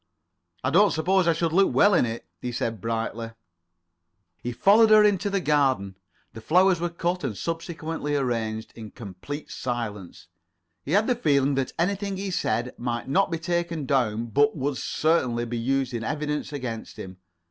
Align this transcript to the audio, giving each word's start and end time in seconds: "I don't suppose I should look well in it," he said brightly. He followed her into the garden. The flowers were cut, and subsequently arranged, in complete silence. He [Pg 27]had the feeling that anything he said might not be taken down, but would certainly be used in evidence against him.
"I 0.63 0.71
don't 0.71 0.89
suppose 0.89 1.27
I 1.27 1.33
should 1.33 1.53
look 1.53 1.71
well 1.75 1.93
in 1.93 2.07
it," 2.07 2.25
he 2.41 2.51
said 2.51 2.81
brightly. 2.81 3.33
He 4.41 4.51
followed 4.51 4.89
her 4.89 5.03
into 5.03 5.29
the 5.29 5.39
garden. 5.39 5.95
The 6.33 6.41
flowers 6.41 6.79
were 6.81 6.89
cut, 6.89 7.23
and 7.23 7.37
subsequently 7.37 8.15
arranged, 8.15 8.73
in 8.75 8.89
complete 8.89 9.51
silence. 9.51 10.25
He 10.83 10.93
[Pg 10.93 11.01
27]had 11.03 11.07
the 11.07 11.15
feeling 11.15 11.53
that 11.53 11.73
anything 11.77 12.17
he 12.17 12.31
said 12.31 12.73
might 12.79 13.07
not 13.09 13.29
be 13.29 13.37
taken 13.37 13.85
down, 13.85 14.25
but 14.25 14.57
would 14.57 14.77
certainly 14.77 15.45
be 15.45 15.59
used 15.59 15.93
in 15.93 16.03
evidence 16.03 16.51
against 16.51 16.97
him. 16.97 17.17